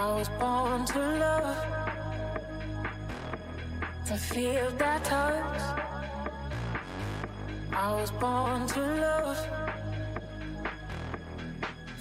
[0.00, 1.56] I was born to love,
[4.06, 5.60] to feel that touch.
[7.70, 9.46] I was born to love,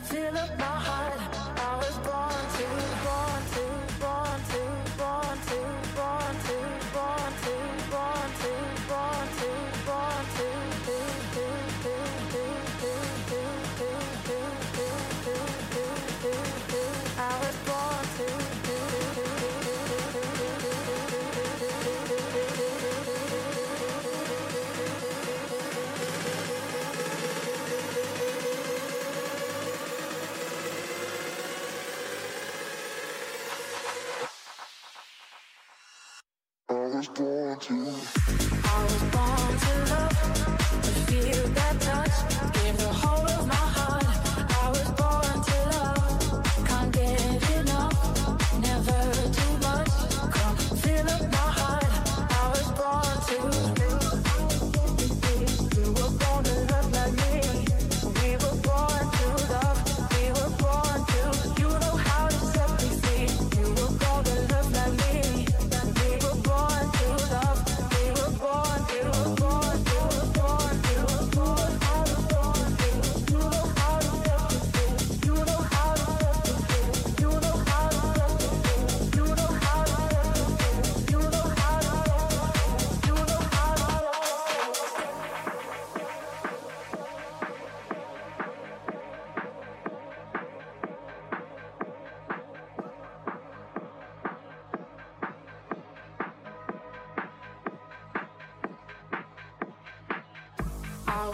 [0.03, 1.19] fill up my heart.
[1.67, 2.65] I was born to
[3.05, 3.28] love.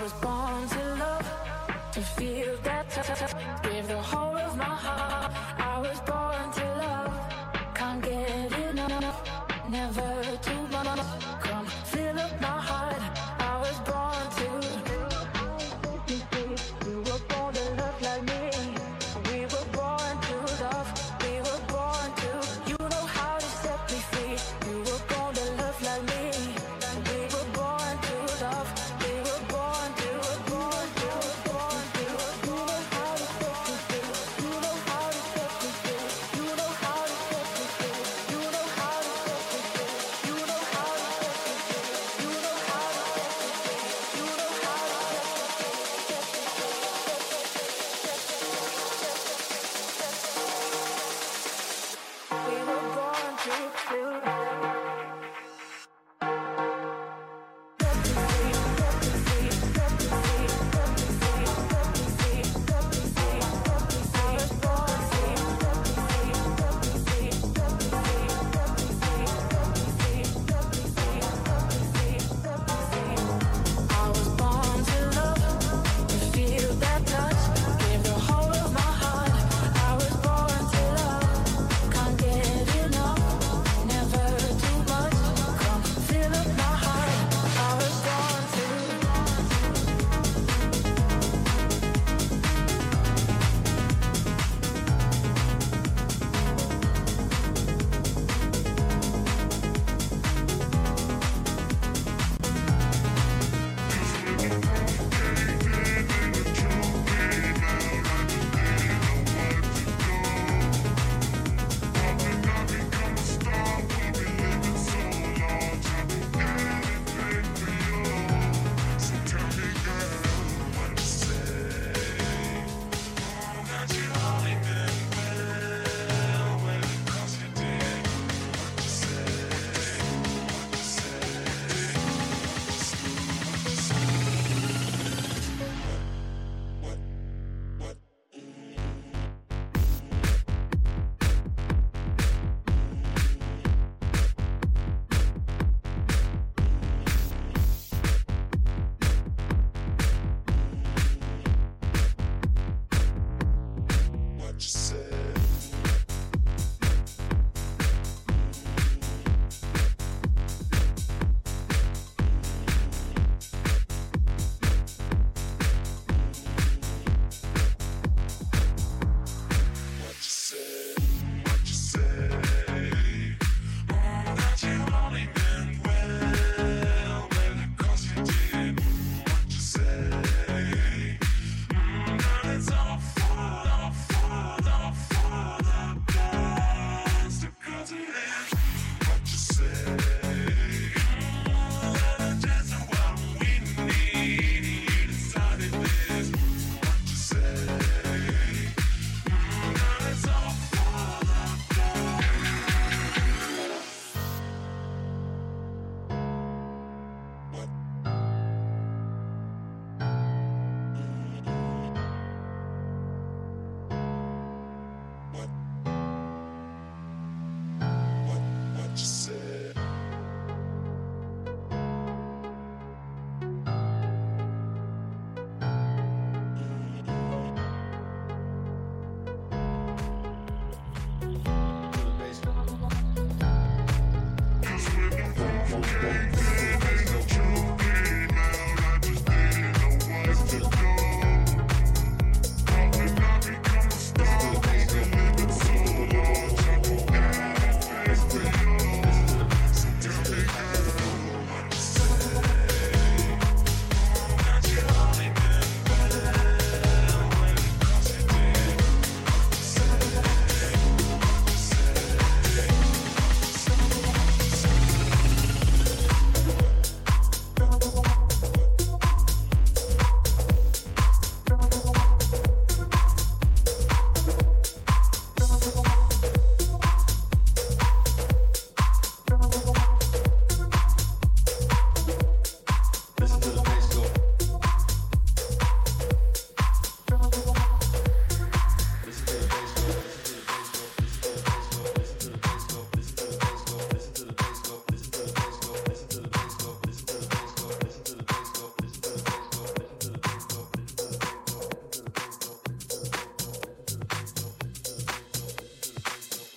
[0.05, 1.27] was born to love,
[1.91, 3.33] to feel that touch,
[3.63, 4.75] give the whole of my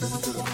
[0.00, 0.47] Thank you.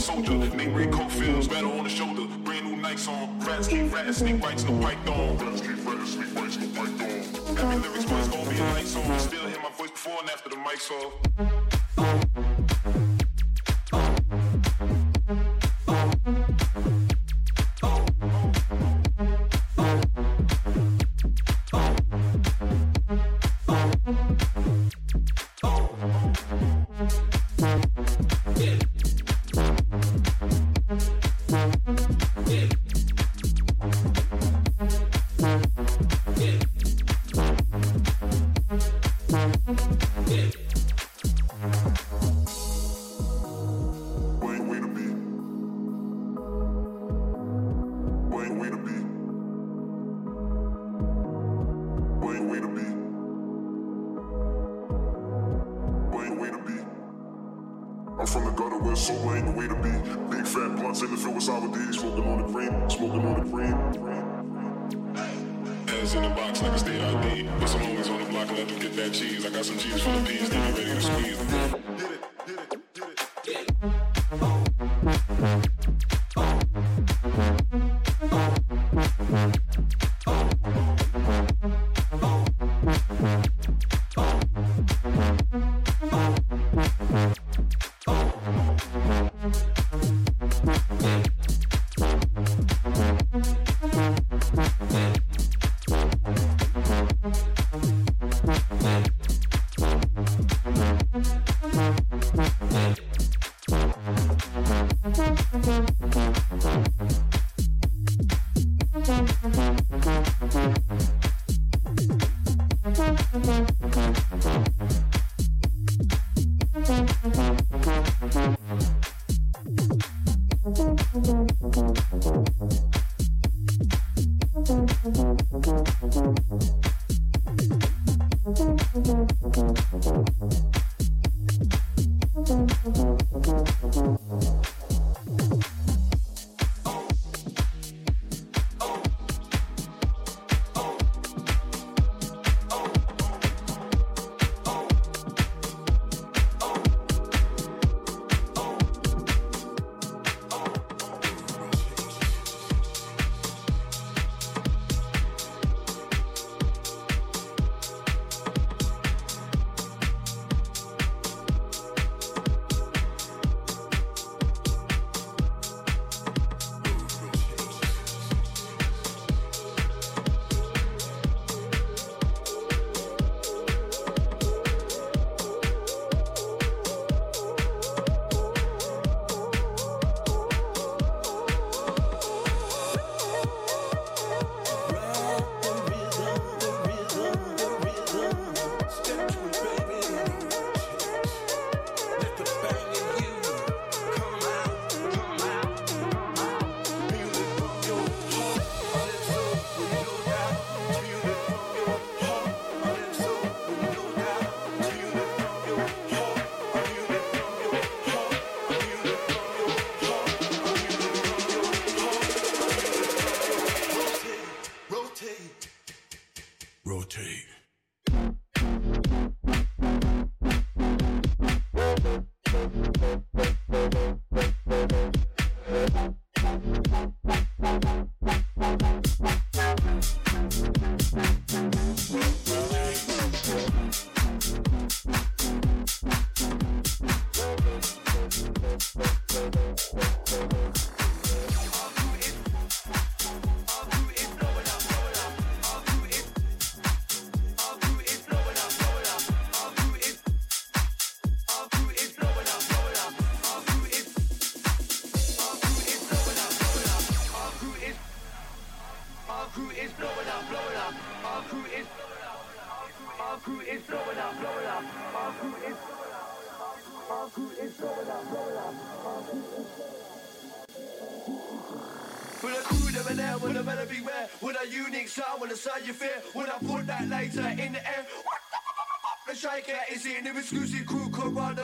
[0.00, 0.56] Soldier.
[0.56, 2.26] Name Ray Cofields, battle on the shoulder.
[2.44, 3.38] Brand new lights on.
[3.40, 5.36] Rats keep ratting, sneak bites, no python.
[5.38, 7.58] Rats keep ratting, sneak bites, no python.
[7.58, 9.18] Every lyrics was gonna be a light song.
[9.18, 11.69] Still hear my voice before and after the mic's off.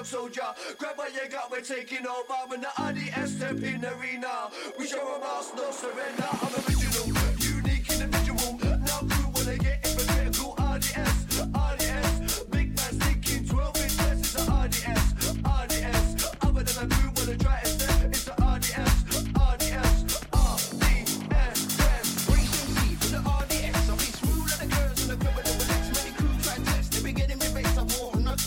[0.07, 0.55] Soldier.
[0.79, 2.35] Grab what you got, we're taking over.
[2.47, 6.29] When the RDS step in arena, we show them us no surrender.
[6.31, 6.56] I'm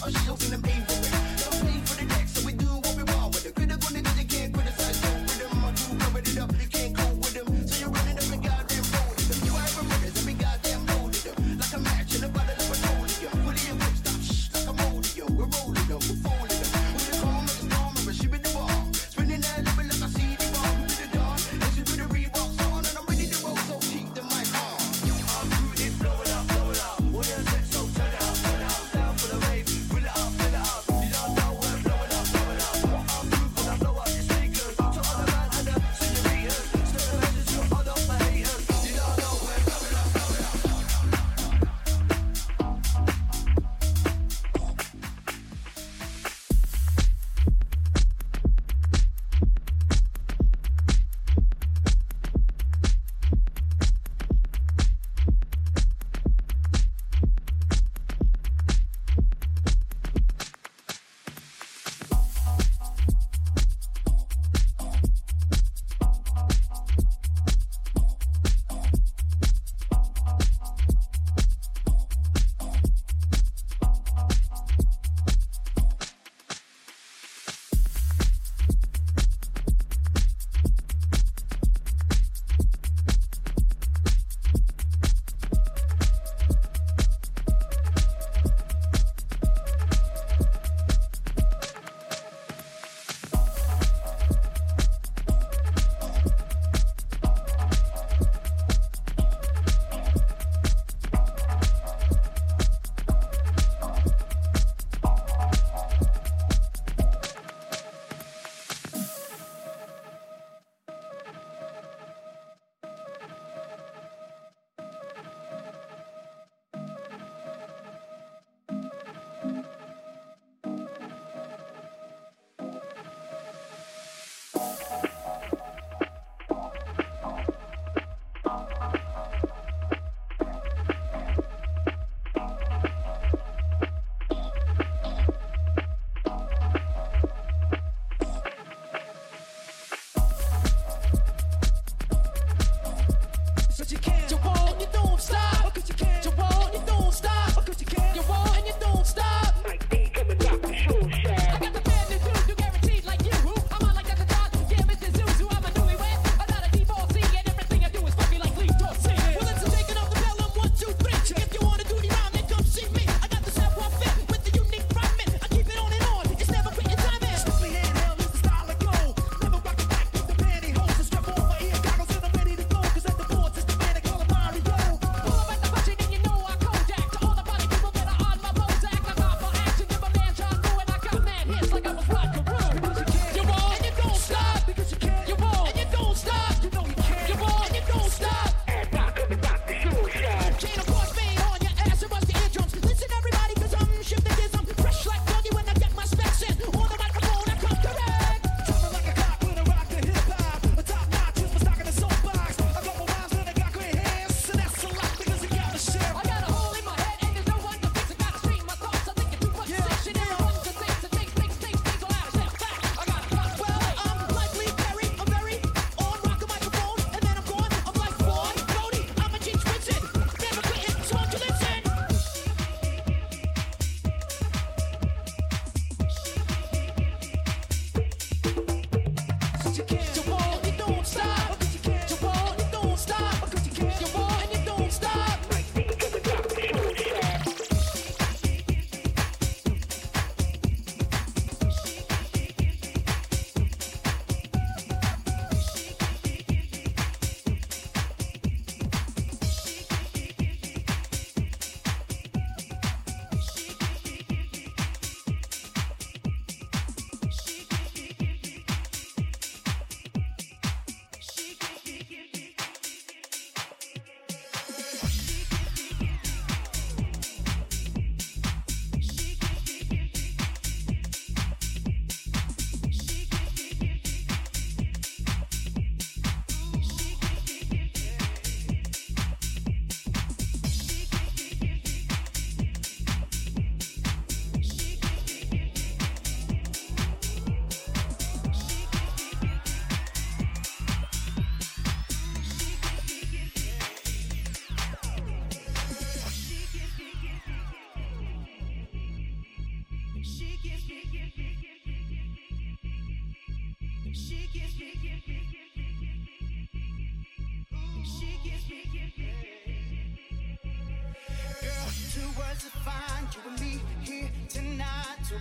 [0.01, 0.98] Usher, you feeling me?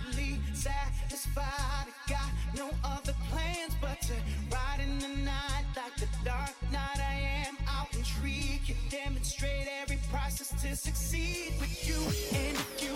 [0.09, 1.43] finally satisfied.
[1.47, 4.13] I got no other plans but to
[4.51, 7.57] ride in the night like the dark knight I am.
[7.67, 11.99] I'll intrigue you, demonstrate every process to succeed with you.
[12.37, 12.88] And you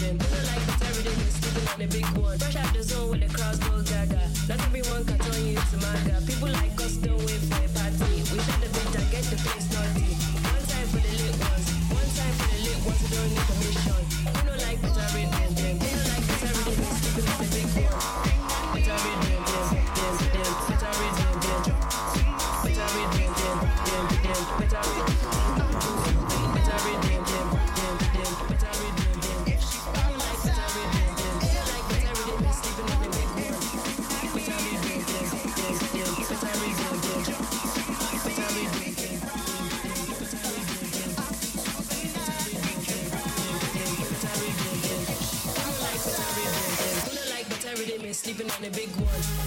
[0.00, 0.18] them.
[0.18, 2.38] Look like the terror, they been sleeping on the big one.
[2.38, 4.22] Fresh out the zone when the crowds go gaga.
[4.48, 6.14] Not everyone can turn you to maga.
[6.26, 8.22] People like us don't wait for a party.
[8.30, 10.10] We shut the bitch and get the place naughty.
[10.52, 13.46] One time for the lit ones, one time for the lit ones who don't need
[13.46, 13.65] to
[48.26, 49.45] sleeping on a big one.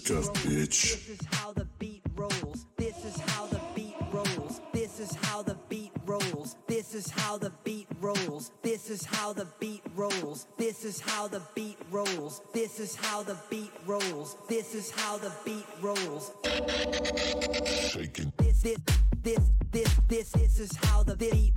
[0.00, 1.06] scuff, bitch.
[1.06, 2.66] This is how the beat rolls.
[2.76, 4.60] This is how the beat rolls.
[4.72, 6.56] This is how the beat rolls.
[6.66, 8.46] This is how the beat rolls.
[8.56, 10.46] This is how the beat rolls.
[10.62, 12.40] This is how the beat rolls.
[12.52, 14.36] This is how the beat rolls.
[14.48, 16.32] This is how the beat rolls.
[17.66, 18.32] Shaking.
[18.38, 18.78] This, this,
[19.22, 21.49] this, this, this, this is how the beat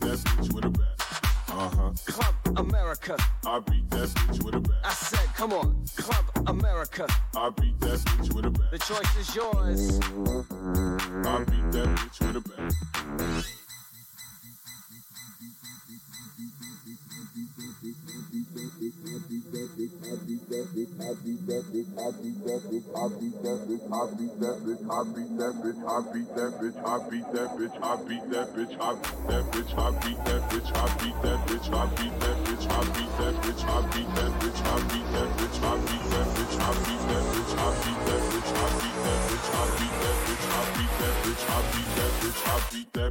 [0.00, 1.00] that bitch with a bat.
[1.48, 1.92] Uh huh.
[2.06, 3.16] Club America.
[3.46, 4.76] I beat that bitch with a bat.
[4.84, 7.06] I said, come on, Club America.
[7.36, 8.70] I beat that bitch with a bat.
[8.70, 10.00] The choice is yours.
[11.26, 13.44] I beat that bitch with a bat.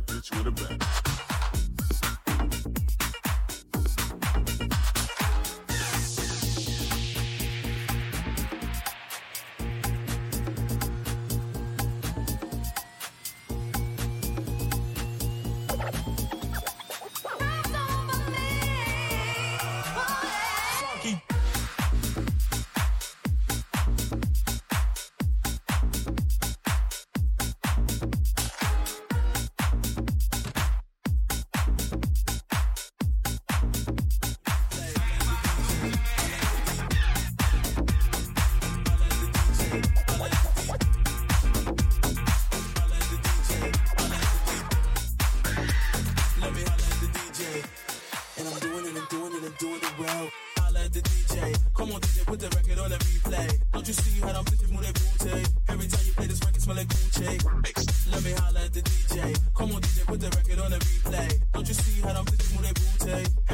[0.05, 1.22] bitch with a bat.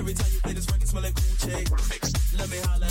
[0.09, 2.39] Every time you play this record, smell like Gucci.
[2.39, 2.88] Let me holla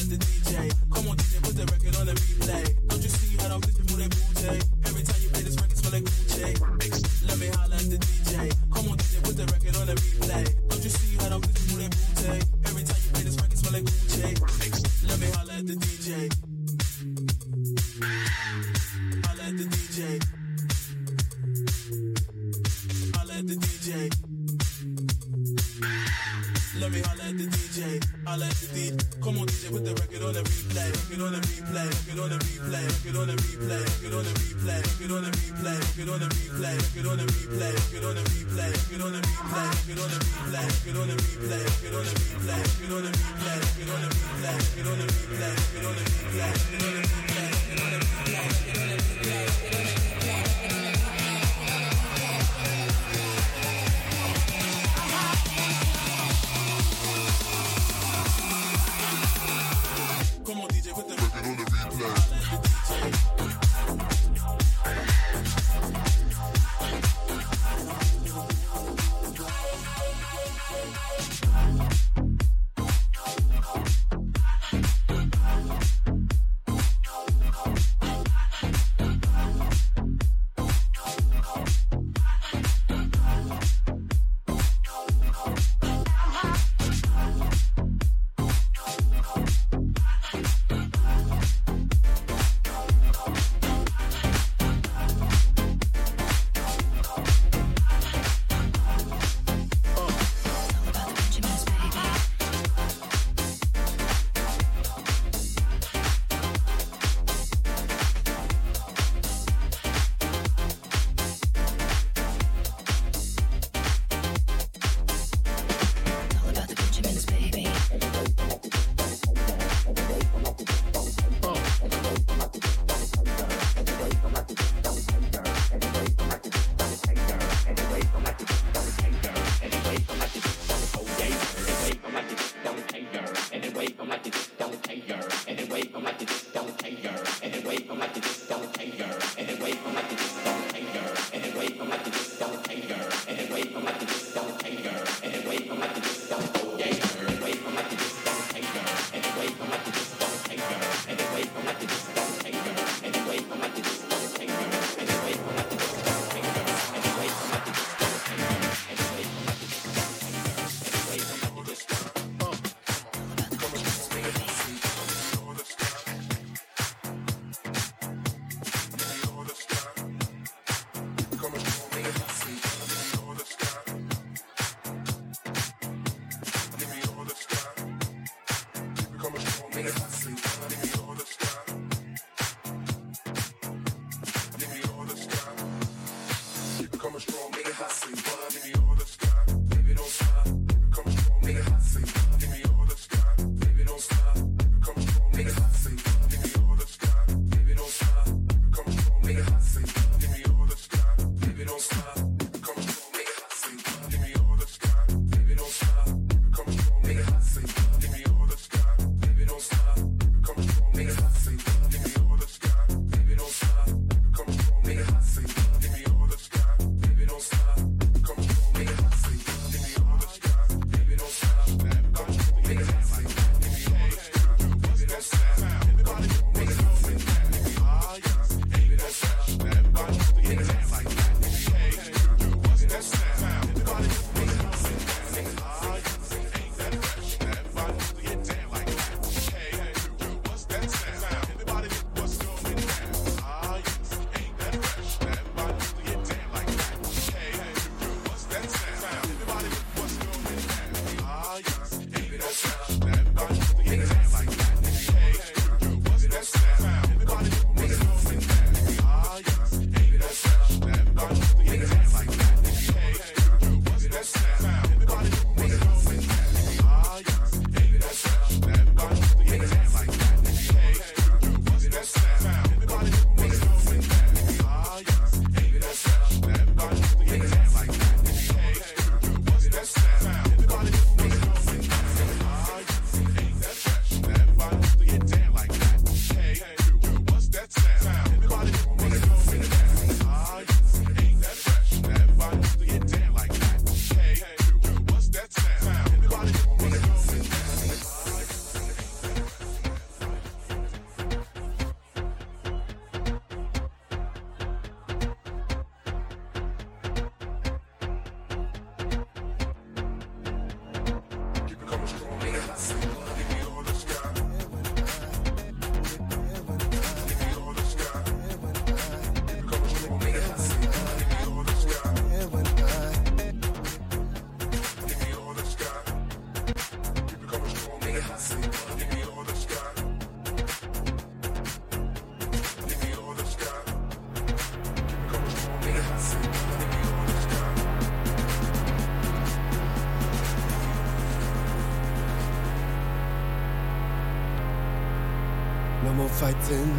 [346.39, 346.95] fighting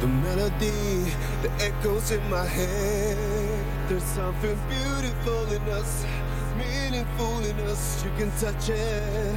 [0.00, 3.16] the melody the echoes in my head.
[3.88, 6.04] There's something beautiful in us,
[6.58, 8.04] meaningful in us.
[8.04, 9.34] You can touch it,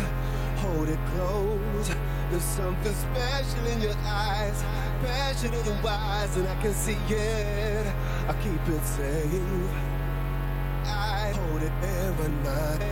[0.57, 1.95] hold it close.
[2.31, 4.61] There's something special in your eyes,
[5.05, 7.87] passionate and wise, and I can see it.
[8.27, 9.71] I keep it safe.
[10.85, 12.82] I hold it every night.